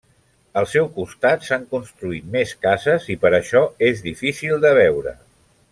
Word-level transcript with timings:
Al 0.61 0.67
seu 0.69 0.87
costat 0.95 1.45
s'han 1.49 1.67
construït 1.75 2.25
més 2.37 2.55
cases 2.67 3.07
i 3.17 3.19
per 3.27 3.33
això 3.41 3.65
és 3.91 4.03
difícil 4.11 4.63
de 4.65 4.73
veure. 4.81 5.17